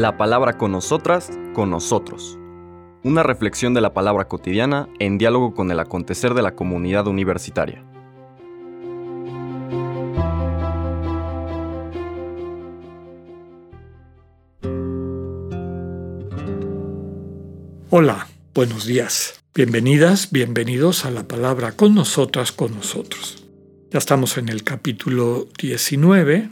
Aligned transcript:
La 0.00 0.16
palabra 0.16 0.56
con 0.56 0.72
nosotras, 0.72 1.30
con 1.52 1.68
nosotros. 1.68 2.38
Una 3.04 3.22
reflexión 3.22 3.74
de 3.74 3.82
la 3.82 3.92
palabra 3.92 4.28
cotidiana 4.28 4.88
en 4.98 5.18
diálogo 5.18 5.52
con 5.52 5.70
el 5.70 5.78
acontecer 5.78 6.32
de 6.32 6.40
la 6.40 6.56
comunidad 6.56 7.06
universitaria. 7.06 7.84
Hola, 17.90 18.26
buenos 18.54 18.86
días. 18.86 19.44
Bienvenidas, 19.54 20.30
bienvenidos 20.30 21.04
a 21.04 21.10
la 21.10 21.28
palabra 21.28 21.72
con 21.72 21.94
nosotras, 21.94 22.52
con 22.52 22.74
nosotros. 22.74 23.44
Ya 23.90 23.98
estamos 23.98 24.38
en 24.38 24.48
el 24.48 24.64
capítulo 24.64 25.46
19 25.58 26.48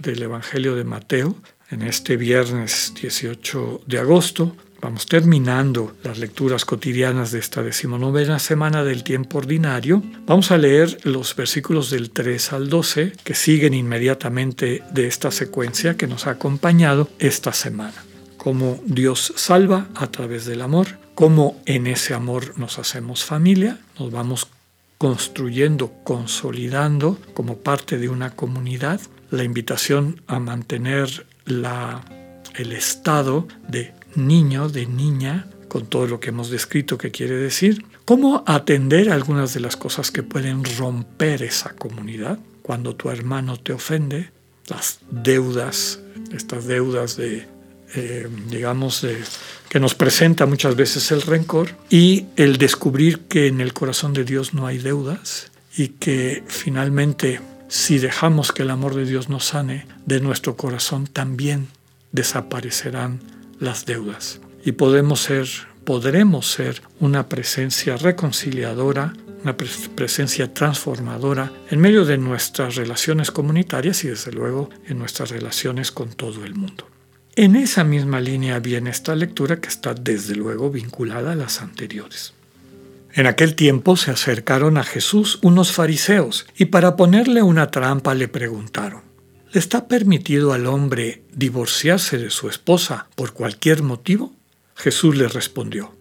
del 0.00 0.20
Evangelio 0.20 0.74
de 0.74 0.82
Mateo, 0.82 1.36
en 1.70 1.82
este 1.82 2.16
viernes 2.16 2.92
18 3.00 3.82
de 3.86 3.98
agosto. 3.98 4.56
Vamos 4.80 5.06
terminando 5.06 5.96
las 6.04 6.18
lecturas 6.18 6.64
cotidianas 6.64 7.32
de 7.32 7.40
esta 7.40 7.62
decimonovena 7.62 8.38
semana 8.38 8.84
del 8.84 9.02
tiempo 9.02 9.38
ordinario. 9.38 10.02
Vamos 10.24 10.52
a 10.52 10.58
leer 10.58 10.98
los 11.02 11.34
versículos 11.34 11.90
del 11.90 12.10
3 12.10 12.52
al 12.52 12.68
12 12.68 13.12
que 13.24 13.34
siguen 13.34 13.74
inmediatamente 13.74 14.82
de 14.92 15.06
esta 15.08 15.32
secuencia 15.32 15.96
que 15.96 16.06
nos 16.06 16.26
ha 16.26 16.30
acompañado 16.30 17.10
esta 17.18 17.52
semana. 17.52 18.04
Cómo 18.36 18.80
Dios 18.86 19.32
salva 19.36 19.88
a 19.96 20.06
través 20.12 20.46
del 20.46 20.62
amor, 20.62 20.86
cómo 21.16 21.60
en 21.66 21.88
ese 21.88 22.14
amor 22.14 22.56
nos 22.56 22.78
hacemos 22.78 23.24
familia, 23.24 23.80
nos 23.98 24.12
vamos 24.12 24.46
construyendo, 24.96 25.92
consolidando 26.04 27.18
como 27.34 27.58
parte 27.58 27.98
de 27.98 28.08
una 28.08 28.30
comunidad, 28.30 29.00
la 29.30 29.44
invitación 29.44 30.20
a 30.26 30.38
mantener 30.38 31.26
la, 31.44 32.04
el 32.54 32.72
estado 32.72 33.46
de 33.68 33.92
niño, 34.14 34.68
de 34.68 34.86
niña, 34.86 35.48
con 35.68 35.86
todo 35.86 36.06
lo 36.06 36.20
que 36.20 36.30
hemos 36.30 36.50
descrito 36.50 36.98
que 36.98 37.10
quiere 37.10 37.34
decir, 37.34 37.84
cómo 38.04 38.42
atender 38.46 39.10
algunas 39.10 39.52
de 39.54 39.60
las 39.60 39.76
cosas 39.76 40.10
que 40.10 40.22
pueden 40.22 40.64
romper 40.78 41.42
esa 41.42 41.74
comunidad 41.74 42.38
cuando 42.62 42.96
tu 42.96 43.10
hermano 43.10 43.58
te 43.58 43.72
ofende, 43.72 44.30
las 44.66 45.00
deudas, 45.10 46.00
estas 46.32 46.66
deudas 46.66 47.16
de, 47.16 47.46
eh, 47.94 48.28
digamos, 48.50 49.06
que 49.68 49.80
nos 49.80 49.94
presenta 49.94 50.46
muchas 50.46 50.76
veces 50.76 51.10
el 51.10 51.22
rencor 51.22 51.70
y 51.88 52.26
el 52.36 52.58
descubrir 52.58 53.20
que 53.20 53.46
en 53.46 53.60
el 53.60 53.72
corazón 53.72 54.12
de 54.12 54.24
Dios 54.24 54.52
no 54.52 54.66
hay 54.66 54.78
deudas 54.78 55.50
y 55.76 55.88
que 55.88 56.42
finalmente 56.46 57.40
si 57.68 57.98
dejamos 57.98 58.52
que 58.52 58.62
el 58.62 58.70
amor 58.70 58.94
de 58.94 59.04
Dios 59.04 59.28
nos 59.28 59.44
sane, 59.44 59.86
de 60.06 60.20
nuestro 60.20 60.56
corazón 60.56 61.06
también 61.06 61.68
desaparecerán 62.12 63.20
las 63.60 63.84
deudas. 63.84 64.40
Y 64.64 64.72
podemos 64.72 65.20
ser, 65.20 65.46
podremos 65.84 66.50
ser 66.50 66.82
una 66.98 67.28
presencia 67.28 67.96
reconciliadora, 67.96 69.12
una 69.42 69.56
presencia 69.56 70.52
transformadora 70.52 71.52
en 71.70 71.80
medio 71.80 72.04
de 72.04 72.18
nuestras 72.18 72.74
relaciones 72.74 73.30
comunitarias 73.30 74.02
y 74.04 74.08
desde 74.08 74.32
luego 74.32 74.70
en 74.86 74.98
nuestras 74.98 75.30
relaciones 75.30 75.92
con 75.92 76.08
todo 76.08 76.44
el 76.44 76.54
mundo. 76.54 76.88
En 77.36 77.54
esa 77.54 77.84
misma 77.84 78.20
línea 78.20 78.58
viene 78.58 78.90
esta 78.90 79.14
lectura 79.14 79.60
que 79.60 79.68
está 79.68 79.94
desde 79.94 80.34
luego 80.34 80.70
vinculada 80.70 81.32
a 81.32 81.36
las 81.36 81.60
anteriores. 81.60 82.32
En 83.14 83.26
aquel 83.26 83.54
tiempo 83.54 83.96
se 83.96 84.10
acercaron 84.10 84.76
a 84.76 84.84
Jesús 84.84 85.38
unos 85.42 85.72
fariseos 85.72 86.46
y 86.56 86.66
para 86.66 86.96
ponerle 86.96 87.42
una 87.42 87.70
trampa 87.70 88.14
le 88.14 88.28
preguntaron, 88.28 89.02
¿le 89.52 89.58
está 89.58 89.88
permitido 89.88 90.52
al 90.52 90.66
hombre 90.66 91.22
divorciarse 91.34 92.18
de 92.18 92.30
su 92.30 92.48
esposa 92.48 93.08
por 93.14 93.32
cualquier 93.32 93.82
motivo? 93.82 94.32
Jesús 94.76 95.16
les 95.16 95.32
respondió, 95.32 95.94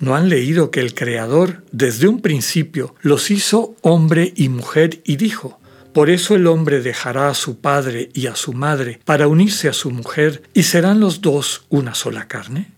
¿no 0.00 0.14
han 0.14 0.28
leído 0.28 0.70
que 0.70 0.80
el 0.80 0.94
Creador 0.94 1.64
desde 1.72 2.08
un 2.08 2.20
principio 2.20 2.94
los 3.00 3.30
hizo 3.30 3.74
hombre 3.82 4.32
y 4.36 4.48
mujer 4.48 5.00
y 5.04 5.16
dijo, 5.16 5.58
por 5.94 6.10
eso 6.10 6.34
el 6.34 6.46
hombre 6.46 6.80
dejará 6.80 7.30
a 7.30 7.34
su 7.34 7.60
padre 7.60 8.10
y 8.12 8.26
a 8.26 8.36
su 8.36 8.52
madre 8.52 9.00
para 9.04 9.26
unirse 9.26 9.68
a 9.68 9.72
su 9.72 9.90
mujer 9.90 10.42
y 10.52 10.64
serán 10.64 11.00
los 11.00 11.22
dos 11.22 11.64
una 11.70 11.94
sola 11.94 12.28
carne? 12.28 12.72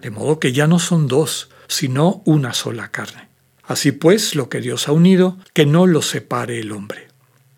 De 0.00 0.10
modo 0.10 0.38
que 0.38 0.52
ya 0.52 0.66
no 0.66 0.78
son 0.78 1.08
dos, 1.08 1.50
sino 1.66 2.22
una 2.24 2.54
sola 2.54 2.90
carne. 2.90 3.31
Así 3.72 3.90
pues, 3.90 4.34
lo 4.34 4.50
que 4.50 4.60
Dios 4.60 4.86
ha 4.86 4.92
unido, 4.92 5.38
que 5.54 5.64
no 5.64 5.86
lo 5.86 6.02
separe 6.02 6.58
el 6.58 6.72
hombre. 6.72 7.08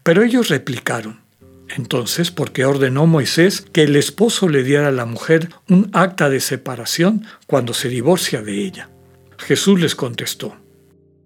Pero 0.05 0.23
ellos 0.23 0.49
replicaron, 0.49 1.19
entonces, 1.69 2.31
¿por 2.31 2.53
qué 2.53 2.65
ordenó 2.65 3.09
Moisés 3.09 3.63
que 3.73 3.83
el 3.83 3.97
esposo 3.97 4.49
le 4.49 4.63
diera 4.63 4.87
a 4.87 4.93
la 4.93 5.07
mujer 5.07 5.49
un 5.69 5.91
acta 5.93 6.31
de 6.31 6.39
separación 6.39 7.27
cuando 7.49 7.75
se 7.75 7.89
divorcia 7.89 8.43
de 8.43 8.65
ella? 8.65 8.91
Jesús 9.39 9.81
les 9.81 9.97
contestó, 9.97 10.55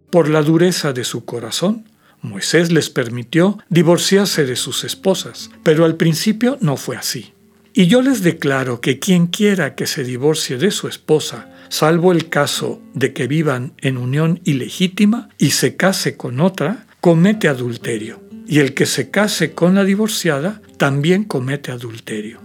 por 0.08 0.30
la 0.30 0.40
dureza 0.40 0.94
de 0.94 1.04
su 1.04 1.26
corazón, 1.26 1.84
Moisés 2.22 2.72
les 2.72 2.88
permitió 2.88 3.58
divorciarse 3.68 4.46
de 4.46 4.56
sus 4.56 4.84
esposas, 4.84 5.50
pero 5.64 5.84
al 5.84 5.96
principio 5.96 6.56
no 6.62 6.78
fue 6.78 6.96
así. 6.96 7.34
Y 7.74 7.88
yo 7.88 8.00
les 8.00 8.22
declaro 8.22 8.80
que 8.80 8.98
quien 8.98 9.26
quiera 9.26 9.74
que 9.74 9.86
se 9.86 10.02
divorcie 10.02 10.56
de 10.56 10.70
su 10.70 10.88
esposa 10.88 11.50
salvo 11.68 12.12
el 12.12 12.28
caso 12.28 12.80
de 12.94 13.12
que 13.12 13.26
vivan 13.26 13.72
en 13.78 13.96
unión 13.96 14.40
ilegítima 14.44 15.28
y 15.38 15.50
se 15.50 15.76
case 15.76 16.16
con 16.16 16.40
otra, 16.40 16.86
comete 17.00 17.48
adulterio. 17.48 18.22
Y 18.46 18.60
el 18.60 18.74
que 18.74 18.86
se 18.86 19.10
case 19.10 19.52
con 19.52 19.74
la 19.74 19.84
divorciada 19.84 20.62
también 20.76 21.24
comete 21.24 21.70
adulterio. 21.70 22.40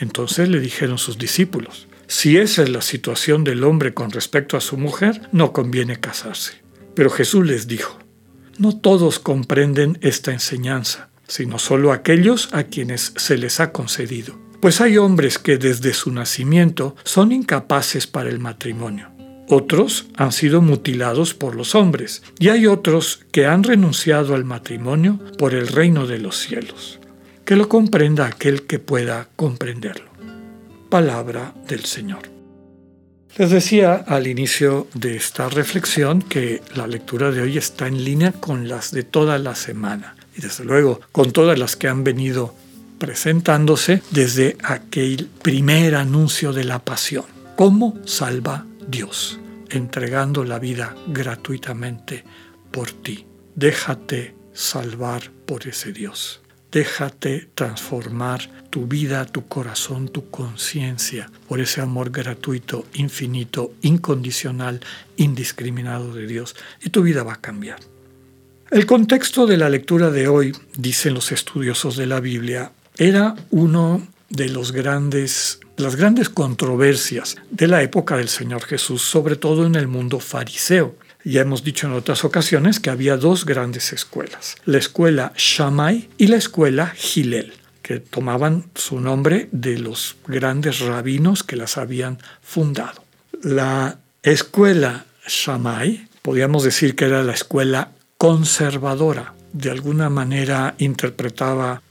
Entonces 0.00 0.48
le 0.48 0.60
dijeron 0.60 0.98
sus 0.98 1.18
discípulos, 1.18 1.88
si 2.06 2.36
esa 2.36 2.62
es 2.62 2.68
la 2.68 2.82
situación 2.82 3.44
del 3.44 3.64
hombre 3.64 3.94
con 3.94 4.10
respecto 4.10 4.56
a 4.56 4.60
su 4.60 4.76
mujer, 4.76 5.28
no 5.32 5.52
conviene 5.52 6.00
casarse. 6.00 6.62
Pero 6.94 7.10
Jesús 7.10 7.46
les 7.46 7.66
dijo, 7.66 7.98
no 8.58 8.76
todos 8.76 9.18
comprenden 9.18 9.98
esta 10.00 10.32
enseñanza, 10.32 11.10
sino 11.26 11.58
solo 11.58 11.92
aquellos 11.92 12.48
a 12.52 12.64
quienes 12.64 13.12
se 13.16 13.36
les 13.36 13.60
ha 13.60 13.72
concedido 13.72 14.47
pues 14.60 14.80
hay 14.80 14.98
hombres 14.98 15.38
que 15.38 15.58
desde 15.58 15.94
su 15.94 16.10
nacimiento 16.10 16.96
son 17.04 17.32
incapaces 17.32 18.06
para 18.06 18.28
el 18.28 18.38
matrimonio. 18.38 19.10
Otros 19.48 20.06
han 20.16 20.32
sido 20.32 20.60
mutilados 20.60 21.32
por 21.32 21.54
los 21.54 21.74
hombres 21.74 22.22
y 22.38 22.48
hay 22.50 22.66
otros 22.66 23.24
que 23.32 23.46
han 23.46 23.62
renunciado 23.62 24.34
al 24.34 24.44
matrimonio 24.44 25.18
por 25.38 25.54
el 25.54 25.68
reino 25.68 26.06
de 26.06 26.18
los 26.18 26.36
cielos. 26.36 26.98
Que 27.46 27.56
lo 27.56 27.68
comprenda 27.68 28.26
aquel 28.26 28.64
que 28.64 28.78
pueda 28.78 29.28
comprenderlo. 29.36 30.10
Palabra 30.90 31.54
del 31.66 31.86
Señor. 31.86 32.38
Les 33.38 33.50
decía 33.50 33.94
al 33.94 34.26
inicio 34.26 34.86
de 34.92 35.16
esta 35.16 35.48
reflexión 35.48 36.20
que 36.20 36.60
la 36.74 36.86
lectura 36.86 37.30
de 37.30 37.40
hoy 37.40 37.56
está 37.56 37.86
en 37.86 38.04
línea 38.04 38.32
con 38.32 38.68
las 38.68 38.90
de 38.90 39.04
toda 39.04 39.38
la 39.38 39.54
semana 39.54 40.16
y 40.36 40.42
desde 40.42 40.64
luego 40.64 41.00
con 41.12 41.30
todas 41.32 41.58
las 41.58 41.76
que 41.76 41.88
han 41.88 42.04
venido 42.04 42.54
presentándose 42.98 44.02
desde 44.10 44.56
aquel 44.62 45.28
primer 45.42 45.94
anuncio 45.94 46.52
de 46.52 46.64
la 46.64 46.80
pasión. 46.80 47.24
¿Cómo 47.56 47.98
salva 48.04 48.66
Dios? 48.86 49.38
Entregando 49.70 50.44
la 50.44 50.58
vida 50.58 50.94
gratuitamente 51.08 52.24
por 52.70 52.90
ti. 52.90 53.26
Déjate 53.54 54.34
salvar 54.52 55.30
por 55.46 55.66
ese 55.66 55.92
Dios. 55.92 56.40
Déjate 56.70 57.48
transformar 57.54 58.48
tu 58.68 58.86
vida, 58.86 59.24
tu 59.24 59.48
corazón, 59.48 60.08
tu 60.08 60.30
conciencia 60.30 61.30
por 61.48 61.60
ese 61.60 61.80
amor 61.80 62.10
gratuito, 62.10 62.84
infinito, 62.92 63.72
incondicional, 63.80 64.80
indiscriminado 65.16 66.12
de 66.12 66.26
Dios 66.26 66.56
y 66.82 66.90
tu 66.90 67.02
vida 67.02 67.22
va 67.22 67.34
a 67.34 67.40
cambiar. 67.40 67.78
El 68.70 68.84
contexto 68.84 69.46
de 69.46 69.56
la 69.56 69.70
lectura 69.70 70.10
de 70.10 70.28
hoy, 70.28 70.54
dicen 70.76 71.14
los 71.14 71.32
estudiosos 71.32 71.96
de 71.96 72.04
la 72.04 72.20
Biblia, 72.20 72.72
era 72.98 73.36
uno 73.50 74.06
de 74.28 74.48
los 74.48 74.72
grandes, 74.72 75.60
las 75.76 75.96
grandes 75.96 76.28
controversias 76.28 77.36
de 77.50 77.68
la 77.68 77.82
época 77.82 78.16
del 78.16 78.28
Señor 78.28 78.64
Jesús, 78.64 79.02
sobre 79.02 79.36
todo 79.36 79.64
en 79.64 79.76
el 79.76 79.86
mundo 79.86 80.20
fariseo. 80.20 80.96
Ya 81.24 81.42
hemos 81.42 81.64
dicho 81.64 81.86
en 81.86 81.92
otras 81.92 82.24
ocasiones 82.24 82.80
que 82.80 82.90
había 82.90 83.16
dos 83.16 83.44
grandes 83.44 83.92
escuelas, 83.92 84.56
la 84.64 84.78
escuela 84.78 85.32
Shammai 85.36 86.08
y 86.18 86.26
la 86.26 86.36
escuela 86.36 86.92
Hillel, 86.94 87.52
que 87.82 88.00
tomaban 88.00 88.66
su 88.74 89.00
nombre 89.00 89.48
de 89.52 89.78
los 89.78 90.16
grandes 90.26 90.80
rabinos 90.80 91.44
que 91.44 91.56
las 91.56 91.78
habían 91.78 92.18
fundado. 92.42 93.04
La 93.42 93.98
escuela 94.22 95.06
Shammai, 95.26 96.08
podríamos 96.22 96.64
decir 96.64 96.96
que 96.96 97.06
era 97.06 97.22
la 97.22 97.34
escuela 97.34 97.92
conservadora, 98.16 99.34
de 99.52 99.70
alguna 99.70 100.10
manera 100.10 100.74
interpretaba 100.78 101.82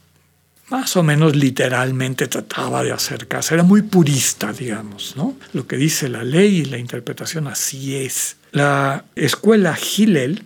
más 0.70 0.96
o 0.96 1.02
menos 1.02 1.34
literalmente 1.36 2.26
trataba 2.26 2.82
de 2.82 2.92
acercarse, 2.92 3.54
era 3.54 3.62
muy 3.62 3.82
purista, 3.82 4.52
digamos, 4.52 5.14
¿no? 5.16 5.36
Lo 5.52 5.66
que 5.66 5.76
dice 5.76 6.08
la 6.08 6.24
ley 6.24 6.58
y 6.58 6.64
la 6.66 6.78
interpretación 6.78 7.48
así 7.48 7.96
es. 7.96 8.36
La 8.52 9.04
escuela 9.14 9.76
Hillel 9.78 10.44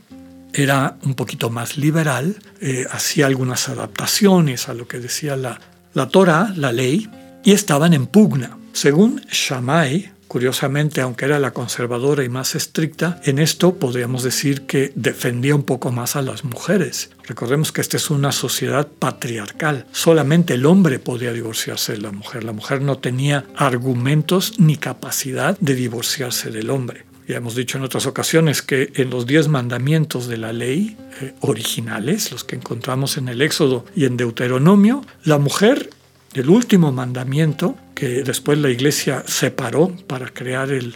era 0.53 0.97
un 1.03 1.15
poquito 1.15 1.51
más 1.51 1.77
liberal, 1.77 2.37
eh, 2.61 2.87
hacía 2.91 3.27
algunas 3.27 3.69
adaptaciones 3.69 4.69
a 4.69 4.75
lo 4.75 4.87
que 4.87 4.99
decía 4.99 5.37
la, 5.37 5.61
la 5.95 6.09
Torah, 6.09 6.53
la 6.57 6.73
ley, 6.73 7.09
y 7.45 7.53
estaban 7.53 7.93
en 7.93 8.07
pugna 8.07 8.57
Según 8.73 9.21
Shammai, 9.31 10.13
Curiosamente, 10.33 11.03
aunque 11.03 11.27
era 11.27 11.39
la 11.39 11.51
conservadora 11.51 12.25
y 12.25 12.31
más 12.31 12.55
estricta, 12.55 13.21
en 13.25 13.39
esto 13.39 13.75
podríamos 13.75 14.23
decir 14.23 14.63
que 14.63 14.91
defendía 14.95 15.55
un 15.55 15.63
poco 15.63 15.93
más 15.93 16.17
a 16.17 16.23
las 16.23 16.43
mujeres. 16.43 17.11
Recordemos 17.27 17.71
que 17.71 17.83
esta 17.83 17.99
es 17.99 18.09
una 18.09 18.33
sociedad 18.33 18.89
patriarcal. 18.89 19.85
Solamente 19.93 20.55
el 20.55 20.65
hombre 20.65 20.99
podía 20.99 21.35
divorciarse 21.35 21.93
de 21.93 21.99
la 21.99 22.13
mujer. 22.13 22.45
La 22.45 22.55
mujer 22.55 22.81
no 22.81 22.97
tenía 22.97 23.45
argumentos 23.57 24.59
ni 24.59 24.79
capacidad 24.79 25.59
de 25.61 25.75
divorciarse 25.75 26.51
del 26.51 26.71
hombre. 26.71 27.05
Ya 27.29 27.37
hemos 27.37 27.55
dicho 27.55 27.77
en 27.77 27.85
otras 27.85 28.07
ocasiones 28.07 28.63
que 28.63 28.91
en 28.95 29.11
los 29.11 29.27
diez 29.27 29.49
mandamientos 29.49 30.29
de 30.29 30.39
la 30.39 30.55
ley 30.55 30.97
eh, 31.21 31.35
originales, 31.41 32.33
los 32.33 32.43
que 32.43 32.57
encontramos 32.57 33.19
en 33.19 33.29
el 33.29 33.43
Éxodo 33.43 33.85
y 33.95 34.07
en 34.07 34.17
Deuteronomio, 34.17 35.05
la 35.25 35.37
mujer 35.37 35.91
el 36.35 36.49
último 36.49 36.93
mandamiento, 36.93 37.77
que 37.95 38.23
después 38.23 38.59
la 38.59 38.71
iglesia 38.71 39.23
separó 39.27 39.95
para 40.07 40.29
crear 40.29 40.71
el, 40.71 40.95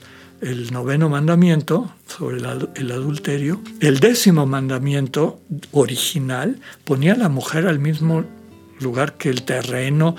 noveno 0.71 1.09
mandamiento 1.09 1.93
sobre 2.07 2.37
el, 2.37 2.91
adulterio, 2.93 3.63
el 3.81 4.01
décimo 4.01 4.47
mandamiento 4.47 5.41
original 5.73 6.61
ponía 6.85 7.15
a 7.15 7.17
la 7.17 7.29
mujer 7.31 7.67
al 7.67 7.79
mismo 7.79 8.25
lugar 8.81 9.15
que 9.15 9.31
el 9.31 9.43
terreno, 9.43 10.15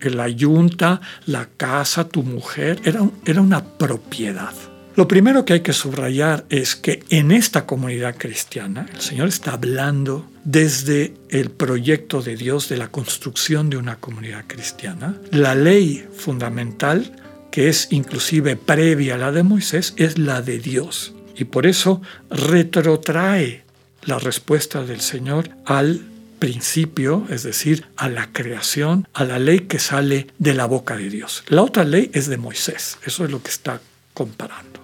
la 0.00 0.28
yunta, 0.28 1.02
la 1.26 1.46
casa, 1.56 2.08
tu 2.08 2.22
mujer, 2.22 2.80
era, 2.84 3.08
era 3.26 3.42
una 3.42 3.62
propiedad. 3.62 4.54
Lo 4.96 5.06
primero 5.06 5.44
que 5.44 5.52
hay 5.52 5.60
que 5.60 5.74
subrayar 5.74 6.44
es 6.48 6.74
que 6.74 7.04
en 7.10 7.30
esta 7.30 7.66
comunidad 7.66 8.16
cristiana 8.16 8.86
el 8.92 9.00
Señor 9.00 9.28
está 9.28 9.52
hablando 9.52 10.26
desde 10.48 11.12
el 11.28 11.50
proyecto 11.50 12.22
de 12.22 12.34
Dios 12.34 12.70
de 12.70 12.78
la 12.78 12.88
construcción 12.88 13.68
de 13.68 13.76
una 13.76 13.96
comunidad 13.96 14.46
cristiana. 14.46 15.14
La 15.30 15.54
ley 15.54 16.08
fundamental, 16.16 17.12
que 17.50 17.68
es 17.68 17.88
inclusive 17.90 18.56
previa 18.56 19.16
a 19.16 19.18
la 19.18 19.30
de 19.30 19.42
Moisés, 19.42 19.92
es 19.98 20.16
la 20.16 20.40
de 20.40 20.58
Dios. 20.58 21.12
Y 21.36 21.44
por 21.44 21.66
eso 21.66 22.00
retrotrae 22.30 23.62
la 24.04 24.18
respuesta 24.18 24.82
del 24.84 25.02
Señor 25.02 25.50
al 25.66 26.00
principio, 26.38 27.26
es 27.28 27.42
decir, 27.42 27.84
a 27.96 28.08
la 28.08 28.32
creación, 28.32 29.06
a 29.12 29.24
la 29.24 29.38
ley 29.38 29.60
que 29.60 29.78
sale 29.78 30.28
de 30.38 30.54
la 30.54 30.64
boca 30.64 30.96
de 30.96 31.10
Dios. 31.10 31.44
La 31.48 31.60
otra 31.60 31.84
ley 31.84 32.10
es 32.14 32.26
de 32.26 32.38
Moisés, 32.38 32.96
eso 33.04 33.26
es 33.26 33.30
lo 33.30 33.42
que 33.42 33.50
está 33.50 33.82
comparando. 34.14 34.80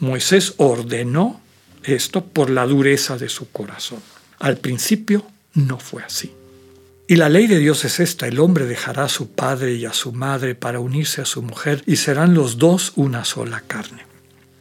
Moisés 0.00 0.52
ordenó 0.58 1.40
esto 1.82 2.26
por 2.26 2.50
la 2.50 2.66
dureza 2.66 3.16
de 3.16 3.30
su 3.30 3.50
corazón. 3.50 4.00
Al 4.38 4.58
principio 4.58 5.26
no 5.54 5.78
fue 5.78 6.02
así. 6.02 6.32
Y 7.10 7.16
la 7.16 7.30
ley 7.30 7.46
de 7.46 7.58
Dios 7.58 7.86
es 7.86 8.00
esta, 8.00 8.26
el 8.26 8.38
hombre 8.38 8.66
dejará 8.66 9.04
a 9.04 9.08
su 9.08 9.30
padre 9.30 9.74
y 9.74 9.86
a 9.86 9.94
su 9.94 10.12
madre 10.12 10.54
para 10.54 10.78
unirse 10.78 11.22
a 11.22 11.24
su 11.24 11.40
mujer 11.40 11.82
y 11.86 11.96
serán 11.96 12.34
los 12.34 12.58
dos 12.58 12.92
una 12.96 13.24
sola 13.24 13.62
carne. 13.66 14.04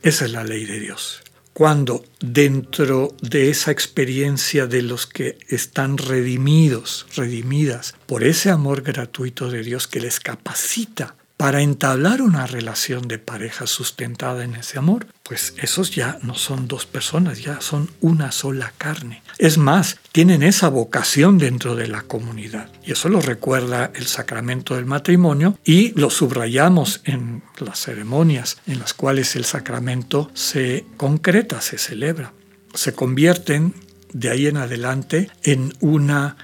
Esa 0.01 0.23
es 0.23 0.31
la 0.31 0.45
ley 0.45 0.63
de 0.63 0.79
Dios. 0.79 1.21
Cuando 1.51 2.05
dentro 2.21 3.13
de 3.21 3.49
esa 3.49 3.71
experiencia 3.71 4.65
de 4.65 4.81
los 4.81 5.07
que 5.07 5.37
están 5.49 5.97
redimidos, 5.97 7.05
redimidas 7.17 7.95
por 8.05 8.23
ese 8.23 8.49
amor 8.49 8.81
gratuito 8.81 9.51
de 9.51 9.63
Dios 9.63 9.87
que 9.87 9.99
les 9.99 10.21
capacita 10.21 11.16
para 11.37 11.61
entablar 11.61 12.23
una 12.23 12.47
relación 12.47 13.07
de 13.07 13.19
pareja 13.19 13.67
sustentada 13.67 14.43
en 14.43 14.55
ese 14.55 14.79
amor, 14.79 15.05
pues 15.21 15.53
esos 15.57 15.91
ya 15.91 16.17
no 16.23 16.33
son 16.33 16.67
dos 16.67 16.87
personas, 16.87 17.41
ya 17.41 17.61
son 17.61 17.89
una 18.01 18.31
sola 18.31 18.73
carne. 18.79 19.21
Es 19.37 19.59
más, 19.59 19.99
tienen 20.11 20.41
esa 20.41 20.69
vocación 20.69 21.37
dentro 21.37 21.75
de 21.75 21.87
la 21.87 22.01
comunidad. 22.01 22.71
Y 22.83 22.93
eso 22.93 23.07
lo 23.07 23.21
recuerda 23.21 23.91
el 23.93 24.07
sacramento 24.07 24.75
del 24.75 24.85
matrimonio 24.85 25.59
y 25.63 25.91
lo 25.99 26.09
subrayamos 26.09 27.01
en 27.03 27.43
las 27.59 27.79
ceremonias 27.79 28.57
en 28.65 28.79
las 28.79 28.95
cuales 28.95 29.35
el 29.35 29.45
sacramento 29.45 30.31
se 30.33 30.85
concreta, 30.97 31.61
se 31.61 31.77
celebra. 31.77 32.33
Se 32.73 32.93
convierten 32.93 33.75
de 34.11 34.29
ahí 34.31 34.47
en 34.47 34.57
adelante 34.57 35.29
en 35.43 35.73
una 35.81 36.37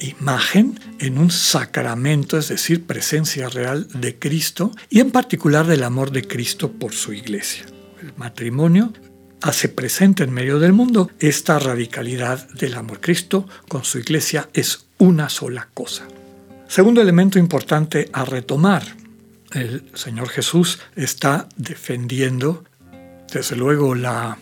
imagen 0.00 0.78
en 0.98 1.18
un 1.18 1.30
sacramento, 1.30 2.38
es 2.38 2.48
decir, 2.48 2.86
presencia 2.86 3.48
real 3.48 3.86
de 3.94 4.18
Cristo 4.18 4.72
y 4.88 5.00
en 5.00 5.10
particular 5.10 5.66
del 5.66 5.84
amor 5.84 6.10
de 6.10 6.26
Cristo 6.26 6.72
por 6.72 6.92
su 6.92 7.12
iglesia. 7.12 7.66
El 8.02 8.12
matrimonio 8.16 8.92
hace 9.42 9.68
presente 9.68 10.24
en 10.24 10.32
medio 10.32 10.58
del 10.58 10.72
mundo 10.72 11.10
esta 11.18 11.58
radicalidad 11.58 12.48
del 12.50 12.74
amor. 12.74 13.00
Cristo 13.00 13.48
con 13.68 13.84
su 13.84 13.98
iglesia 13.98 14.48
es 14.52 14.86
una 14.98 15.28
sola 15.28 15.68
cosa. 15.72 16.06
Segundo 16.68 17.00
elemento 17.00 17.38
importante 17.38 18.08
a 18.12 18.24
retomar, 18.24 18.82
el 19.52 19.90
Señor 19.94 20.28
Jesús 20.28 20.78
está 20.94 21.48
defendiendo 21.56 22.64
desde 23.32 23.56
luego 23.56 23.94
la 23.94 24.38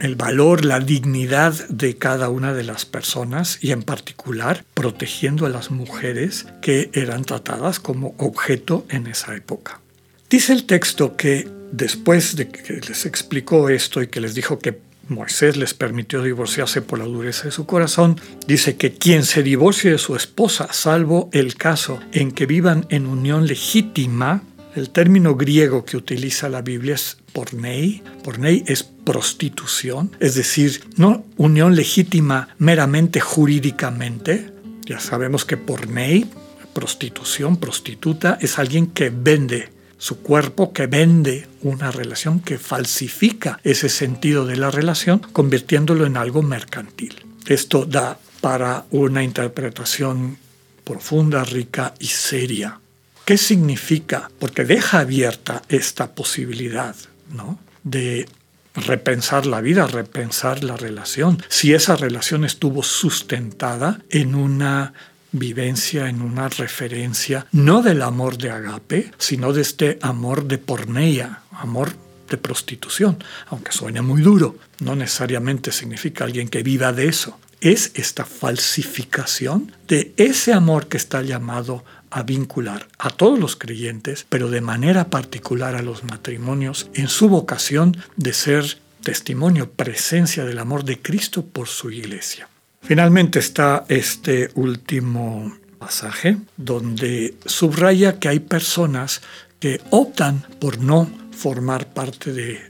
el 0.00 0.16
valor, 0.16 0.64
la 0.64 0.80
dignidad 0.80 1.54
de 1.68 1.96
cada 1.96 2.28
una 2.28 2.52
de 2.54 2.64
las 2.64 2.84
personas 2.84 3.58
y 3.60 3.72
en 3.72 3.82
particular 3.82 4.64
protegiendo 4.74 5.46
a 5.46 5.50
las 5.50 5.70
mujeres 5.70 6.46
que 6.60 6.90
eran 6.92 7.24
tratadas 7.24 7.80
como 7.80 8.14
objeto 8.18 8.86
en 8.88 9.06
esa 9.06 9.34
época. 9.34 9.80
Dice 10.28 10.52
el 10.52 10.64
texto 10.64 11.16
que 11.16 11.48
después 11.72 12.36
de 12.36 12.48
que 12.48 12.74
les 12.74 13.06
explicó 13.06 13.68
esto 13.68 14.02
y 14.02 14.08
que 14.08 14.20
les 14.20 14.34
dijo 14.34 14.58
que 14.58 14.78
Moisés 15.08 15.56
les 15.56 15.72
permitió 15.72 16.22
divorciarse 16.22 16.82
por 16.82 16.98
la 16.98 17.04
dureza 17.04 17.44
de 17.44 17.52
su 17.52 17.64
corazón, 17.64 18.20
dice 18.46 18.76
que 18.76 18.94
quien 18.94 19.24
se 19.24 19.42
divorcie 19.42 19.92
de 19.92 19.98
su 19.98 20.16
esposa, 20.16 20.68
salvo 20.72 21.30
el 21.32 21.54
caso 21.54 22.00
en 22.12 22.32
que 22.32 22.46
vivan 22.46 22.86
en 22.88 23.06
unión 23.06 23.46
legítima, 23.46 24.42
el 24.76 24.90
término 24.90 25.34
griego 25.34 25.84
que 25.84 25.96
utiliza 25.96 26.48
la 26.48 26.60
Biblia 26.60 26.94
es 26.94 27.16
pornei. 27.32 28.02
Pornei 28.22 28.62
es 28.66 28.84
prostitución, 28.84 30.14
es 30.20 30.34
decir, 30.34 30.84
no 30.96 31.24
unión 31.36 31.74
legítima 31.74 32.48
meramente 32.58 33.20
jurídicamente. 33.20 34.52
Ya 34.84 35.00
sabemos 35.00 35.44
que 35.44 35.56
pornei, 35.56 36.26
prostitución, 36.74 37.56
prostituta, 37.56 38.38
es 38.40 38.58
alguien 38.58 38.88
que 38.88 39.10
vende 39.10 39.72
su 39.98 40.18
cuerpo, 40.18 40.74
que 40.74 40.86
vende 40.86 41.48
una 41.62 41.90
relación, 41.90 42.40
que 42.40 42.58
falsifica 42.58 43.58
ese 43.64 43.88
sentido 43.88 44.44
de 44.44 44.56
la 44.56 44.70
relación, 44.70 45.20
convirtiéndolo 45.32 46.04
en 46.04 46.18
algo 46.18 46.42
mercantil. 46.42 47.24
Esto 47.46 47.86
da 47.86 48.18
para 48.42 48.84
una 48.90 49.24
interpretación 49.24 50.36
profunda, 50.84 51.44
rica 51.44 51.94
y 51.98 52.06
seria. 52.06 52.78
¿Qué 53.26 53.36
significa? 53.38 54.30
Porque 54.38 54.64
deja 54.64 55.00
abierta 55.00 55.60
esta 55.68 56.14
posibilidad 56.14 56.94
¿no? 57.28 57.58
de 57.82 58.28
repensar 58.76 59.46
la 59.46 59.60
vida, 59.60 59.88
repensar 59.88 60.62
la 60.62 60.76
relación. 60.76 61.42
Si 61.48 61.74
esa 61.74 61.96
relación 61.96 62.44
estuvo 62.44 62.84
sustentada 62.84 64.00
en 64.10 64.36
una 64.36 64.92
vivencia, 65.32 66.08
en 66.08 66.22
una 66.22 66.48
referencia, 66.48 67.48
no 67.50 67.82
del 67.82 68.02
amor 68.02 68.38
de 68.38 68.50
agape, 68.50 69.10
sino 69.18 69.52
de 69.52 69.62
este 69.62 69.98
amor 70.02 70.44
de 70.44 70.58
porneia, 70.58 71.40
amor 71.50 71.94
de 72.30 72.36
prostitución, 72.36 73.18
aunque 73.48 73.72
suene 73.72 74.02
muy 74.02 74.22
duro, 74.22 74.56
no 74.78 74.94
necesariamente 74.94 75.72
significa 75.72 76.22
alguien 76.22 76.48
que 76.48 76.62
viva 76.62 76.92
de 76.92 77.08
eso. 77.08 77.40
Es 77.60 77.90
esta 77.94 78.24
falsificación 78.24 79.72
de 79.88 80.12
ese 80.16 80.52
amor 80.52 80.86
que 80.86 80.98
está 80.98 81.22
llamado 81.22 81.84
a 82.10 82.22
vincular 82.22 82.88
a 82.98 83.10
todos 83.10 83.38
los 83.38 83.56
creyentes, 83.56 84.26
pero 84.28 84.50
de 84.50 84.60
manera 84.60 85.10
particular 85.10 85.74
a 85.74 85.82
los 85.82 86.04
matrimonios, 86.04 86.88
en 86.94 87.08
su 87.08 87.28
vocación 87.28 87.96
de 88.16 88.32
ser 88.32 88.78
testimonio, 89.02 89.70
presencia 89.70 90.44
del 90.44 90.58
amor 90.58 90.84
de 90.84 91.00
Cristo 91.00 91.44
por 91.44 91.68
su 91.68 91.90
iglesia. 91.90 92.48
Finalmente 92.82 93.38
está 93.38 93.84
este 93.88 94.50
último 94.54 95.56
pasaje 95.78 96.38
donde 96.56 97.34
subraya 97.44 98.18
que 98.18 98.28
hay 98.28 98.40
personas 98.40 99.22
que 99.60 99.80
optan 99.90 100.44
por 100.60 100.78
no 100.78 101.10
formar 101.32 101.88
parte 101.88 102.32
de, 102.32 102.60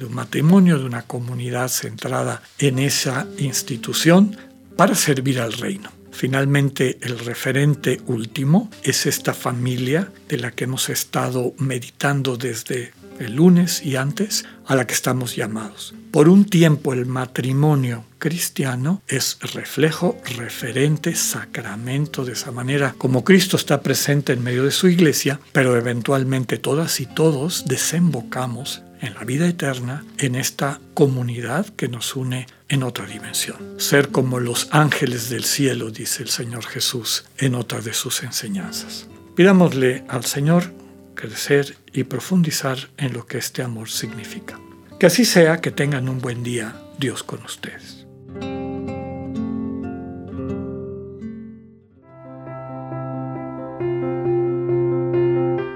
un 0.00 0.14
matrimonio, 0.14 0.78
de 0.78 0.84
una 0.84 1.02
comunidad 1.02 1.68
centrada 1.68 2.42
en 2.58 2.78
esa 2.78 3.26
institución 3.38 4.36
para 4.76 4.94
servir 4.94 5.40
al 5.40 5.52
reino. 5.52 5.90
Finalmente, 6.16 6.96
el 7.02 7.18
referente 7.18 8.00
último 8.06 8.70
es 8.82 9.04
esta 9.04 9.34
familia 9.34 10.10
de 10.30 10.38
la 10.38 10.50
que 10.50 10.64
hemos 10.64 10.88
estado 10.88 11.52
meditando 11.58 12.38
desde 12.38 12.94
el 13.18 13.34
lunes 13.34 13.84
y 13.84 13.96
antes, 13.96 14.46
a 14.64 14.76
la 14.76 14.86
que 14.86 14.94
estamos 14.94 15.36
llamados. 15.36 15.94
Por 16.12 16.30
un 16.30 16.46
tiempo 16.46 16.94
el 16.94 17.04
matrimonio 17.04 18.06
cristiano 18.18 19.02
es 19.08 19.36
reflejo, 19.42 20.18
referente, 20.38 21.14
sacramento 21.14 22.24
de 22.24 22.32
esa 22.32 22.50
manera, 22.50 22.94
como 22.96 23.22
Cristo 23.22 23.58
está 23.58 23.82
presente 23.82 24.32
en 24.32 24.42
medio 24.42 24.64
de 24.64 24.70
su 24.70 24.88
iglesia, 24.88 25.38
pero 25.52 25.76
eventualmente 25.76 26.56
todas 26.56 26.98
y 27.00 27.04
todos 27.04 27.66
desembocamos 27.66 28.82
en 29.02 29.12
la 29.12 29.24
vida 29.24 29.46
eterna, 29.46 30.06
en 30.16 30.34
esta 30.34 30.80
comunidad 30.94 31.66
que 31.66 31.88
nos 31.88 32.16
une 32.16 32.46
en 32.68 32.82
otra 32.82 33.06
dimensión. 33.06 33.76
Ser 33.78 34.10
como 34.10 34.40
los 34.40 34.68
ángeles 34.70 35.30
del 35.30 35.44
cielo, 35.44 35.90
dice 35.90 36.22
el 36.22 36.28
Señor 36.28 36.64
Jesús 36.64 37.24
en 37.38 37.54
otra 37.54 37.80
de 37.80 37.92
sus 37.92 38.22
enseñanzas. 38.22 39.08
Pidámosle 39.34 40.04
al 40.08 40.24
Señor 40.24 40.72
crecer 41.14 41.76
y 41.92 42.04
profundizar 42.04 42.78
en 42.96 43.12
lo 43.12 43.26
que 43.26 43.38
este 43.38 43.62
amor 43.62 43.88
significa. 43.88 44.58
Que 44.98 45.06
así 45.06 45.24
sea, 45.24 45.60
que 45.60 45.70
tengan 45.70 46.08
un 46.08 46.20
buen 46.20 46.42
día, 46.42 46.80
Dios 46.98 47.22
con 47.22 47.42
ustedes. 47.44 48.06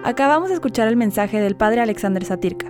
Acabamos 0.05 0.49
de 0.49 0.55
escuchar 0.55 0.89
el 0.89 0.97
mensaje 0.97 1.41
del 1.41 1.55
Padre 1.55 1.81
Alexander 1.81 2.25
Satirka. 2.25 2.70